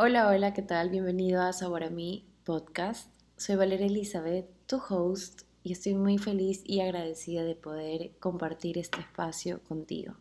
[0.00, 0.90] Hola, hola, ¿qué tal?
[0.90, 3.12] Bienvenido a Sabor a mí podcast.
[3.36, 9.00] Soy Valeria Elizabeth, tu host, y estoy muy feliz y agradecida de poder compartir este
[9.00, 10.14] espacio contigo.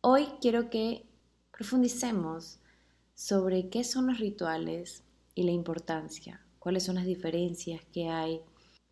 [0.00, 1.08] Hoy quiero que
[1.50, 2.60] profundicemos
[3.16, 5.02] sobre qué son los rituales
[5.34, 8.42] y la importancia, cuáles son las diferencias que hay.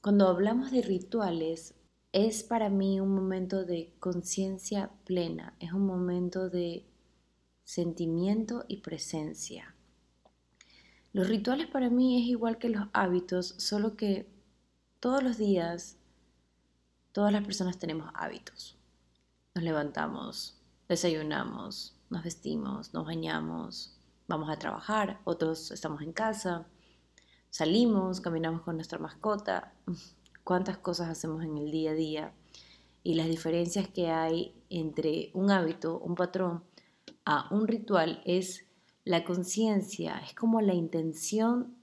[0.00, 1.74] Cuando hablamos de rituales,
[2.10, 6.86] es para mí un momento de conciencia plena, es un momento de
[7.64, 9.71] sentimiento y presencia.
[11.12, 14.26] Los rituales para mí es igual que los hábitos, solo que
[15.00, 15.98] todos los días
[17.12, 18.78] todas las personas tenemos hábitos.
[19.54, 20.58] Nos levantamos,
[20.88, 26.66] desayunamos, nos vestimos, nos bañamos, vamos a trabajar, otros estamos en casa,
[27.50, 29.74] salimos, caminamos con nuestra mascota,
[30.44, 32.32] cuántas cosas hacemos en el día a día
[33.04, 36.64] y las diferencias que hay entre un hábito, un patrón,
[37.24, 38.64] a un ritual es
[39.04, 41.76] la conciencia es como la intención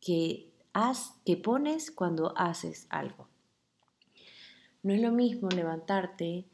[0.00, 0.52] que,
[1.24, 3.28] que pones cuando haces algo.
[4.82, 6.46] No es lo mismo levantarte,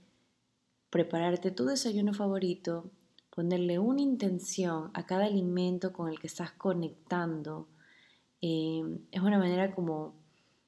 [0.90, 2.90] prepararte tu desayuno favorito,
[3.34, 7.68] ponerle una intención a cada alimento con el que estás conectando.
[8.42, 10.14] Eh, es una manera como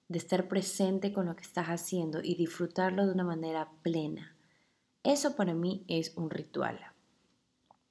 [0.08, 4.36] de estar presente con lo que estás haciendo y disfrutarlo de una manera plena.
[5.02, 6.93] Eso para mí es un ritual.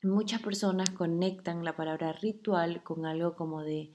[0.03, 3.89] Muchas personas conectan la palabra ritual con algo como de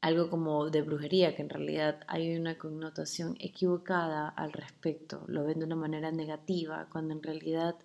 [0.00, 5.24] algo como de brujería, que en realidad hay una connotación equivocada al respecto.
[5.28, 7.76] Lo ven de una manera negativa, cuando en realidad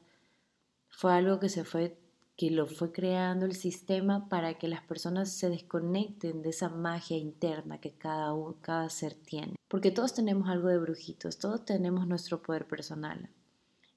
[0.90, 1.96] fue algo que se fue
[2.36, 7.18] que lo fue creando el sistema para que las personas se desconecten de esa magia
[7.18, 9.56] interna que cada, cada ser tiene.
[9.68, 13.30] Porque todos tenemos algo de brujitos, todos tenemos nuestro poder personal.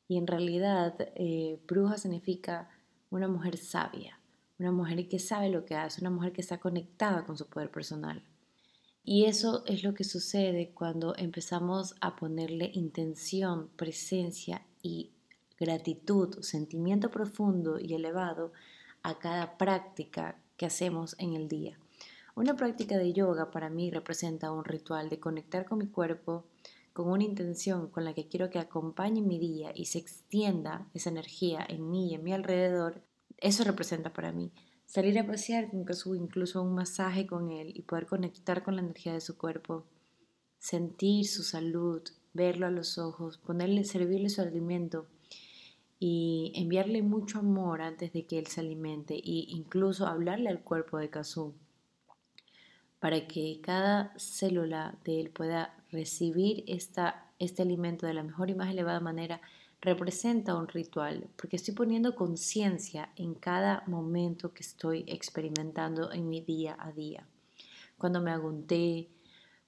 [0.08, 2.68] Y en realidad, eh, bruja significa
[3.12, 4.18] una mujer sabia,
[4.58, 7.70] una mujer que sabe lo que hace, una mujer que está conectada con su poder
[7.70, 8.24] personal.
[9.04, 15.10] Y eso es lo que sucede cuando empezamos a ponerle intención, presencia y
[15.60, 18.52] gratitud, sentimiento profundo y elevado
[19.02, 21.78] a cada práctica que hacemos en el día.
[22.34, 26.46] Una práctica de yoga para mí representa un ritual de conectar con mi cuerpo,
[26.92, 31.10] con una intención con la que quiero que acompañe mi día y se extienda esa
[31.10, 33.02] energía en mí y en mi alrededor,
[33.38, 34.52] eso representa para mí.
[34.84, 38.82] Salir a pasear con Kazu, incluso un masaje con él y poder conectar con la
[38.82, 39.86] energía de su cuerpo,
[40.58, 42.02] sentir su salud,
[42.34, 45.06] verlo a los ojos, ponerle, servirle su alimento
[45.98, 50.98] y enviarle mucho amor antes de que él se alimente e incluso hablarle al cuerpo
[50.98, 51.54] de Kazu
[53.02, 58.54] para que cada célula de él pueda recibir esta, este alimento de la mejor y
[58.54, 59.40] más elevada manera,
[59.80, 66.42] representa un ritual, porque estoy poniendo conciencia en cada momento que estoy experimentando en mi
[66.42, 67.26] día a día.
[67.98, 69.08] Cuando me hago un té,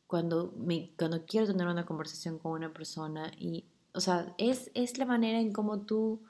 [0.06, 4.97] cuando, me, cuando quiero tener una conversación con una persona y, o sea, es, es
[4.97, 6.23] la manera en cómo tú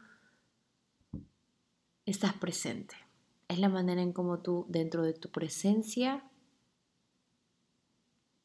[2.06, 2.94] estás presente.
[3.46, 6.24] Es la manera en cómo tú, dentro de tu presencia,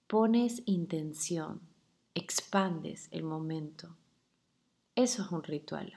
[0.10, 1.62] pones intención,
[2.16, 3.96] expandes el momento.
[4.96, 5.94] Eso es un ritual.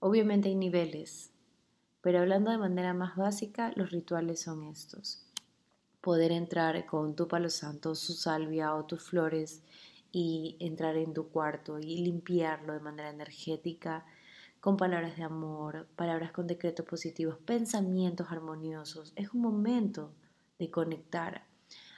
[0.00, 1.30] Obviamente hay niveles,
[2.00, 5.24] pero hablando de manera más básica, los rituales son estos.
[6.00, 9.62] Poder entrar con tu palo santo, su salvia o tus flores
[10.10, 14.04] y entrar en tu cuarto y limpiarlo de manera energética
[14.58, 19.12] con palabras de amor, palabras con decretos positivos, pensamientos armoniosos.
[19.14, 20.12] Es un momento
[20.58, 21.48] de conectar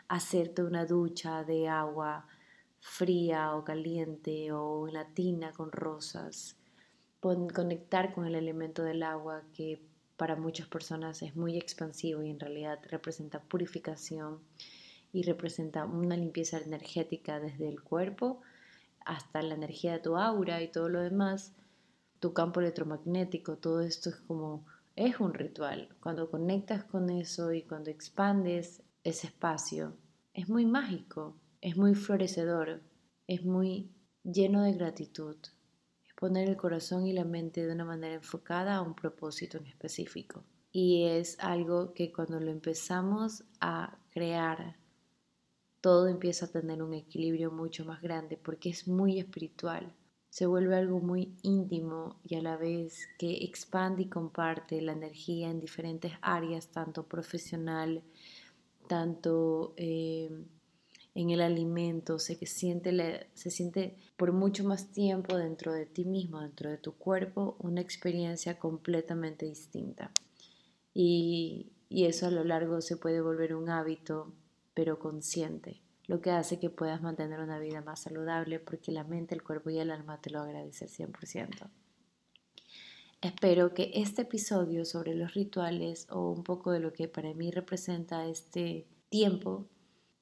[0.08, 2.26] hacerte una ducha de agua
[2.80, 6.56] fría o caliente o una tina con rosas,
[7.20, 9.80] conectar con el elemento del agua que
[10.16, 14.40] para muchas personas es muy expansivo y en realidad representa purificación
[15.12, 18.40] y representa una limpieza energética desde el cuerpo
[19.04, 21.52] hasta la energía de tu aura y todo lo demás,
[22.20, 24.64] tu campo electromagnético, todo esto es como
[24.96, 25.88] es un ritual.
[26.00, 29.96] Cuando conectas con eso y cuando expandes ese espacio,
[30.34, 32.82] es muy mágico, es muy florecedor,
[33.26, 33.90] es muy
[34.24, 35.36] lleno de gratitud.
[36.06, 39.66] Es poner el corazón y la mente de una manera enfocada a un propósito en
[39.66, 40.44] específico.
[40.70, 44.76] Y es algo que cuando lo empezamos a crear,
[45.80, 49.94] todo empieza a tener un equilibrio mucho más grande porque es muy espiritual.
[50.30, 55.50] Se vuelve algo muy íntimo y a la vez que expande y comparte la energía
[55.50, 58.02] en diferentes áreas, tanto profesional,
[58.92, 60.28] tanto eh,
[61.14, 66.04] en el alimento, se, que siente se siente por mucho más tiempo dentro de ti
[66.04, 70.10] mismo, dentro de tu cuerpo, una experiencia completamente distinta.
[70.92, 74.34] Y, y eso a lo largo se puede volver un hábito,
[74.74, 79.34] pero consciente, lo que hace que puedas mantener una vida más saludable porque la mente,
[79.34, 81.70] el cuerpo y el alma te lo agradecen 100%.
[83.22, 87.52] Espero que este episodio sobre los rituales o un poco de lo que para mí
[87.52, 89.68] representa este tiempo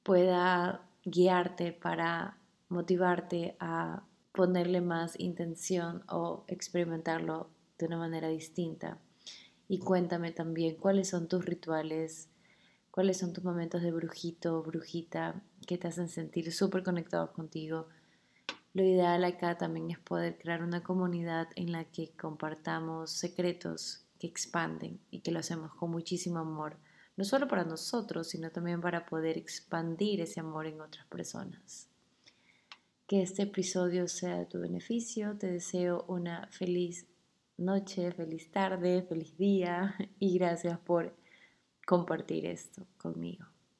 [0.03, 2.37] pueda guiarte para
[2.69, 4.03] motivarte a
[4.33, 7.49] ponerle más intención o experimentarlo
[7.79, 8.99] de una manera distinta.
[9.67, 12.29] Y cuéntame también cuáles son tus rituales,
[12.91, 17.87] cuáles son tus momentos de brujito o brujita que te hacen sentir súper conectados contigo.
[18.73, 24.27] Lo ideal acá también es poder crear una comunidad en la que compartamos secretos que
[24.27, 26.77] expanden y que lo hacemos con muchísimo amor,
[27.17, 31.89] no solo para nosotros, sino también para poder expandir ese amor en otras personas.
[33.07, 35.37] Que este episodio sea de tu beneficio.
[35.37, 37.07] Te deseo una feliz
[37.57, 41.13] noche, feliz tarde, feliz día y gracias por
[41.85, 43.45] compartir esto conmigo.